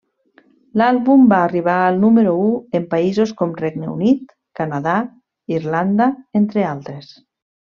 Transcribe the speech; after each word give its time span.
L'àlbum 0.81 1.25
va 1.33 1.41
arribar 1.49 1.75
al 1.89 1.99
número 2.05 2.31
u 2.45 2.47
en 2.79 2.87
països 2.95 3.33
com 3.43 3.53
Regne 3.59 3.91
Unit, 3.93 4.35
Canadà, 4.61 4.97
Irlanda, 5.59 6.09
entre 6.41 6.67
altres. 6.75 7.17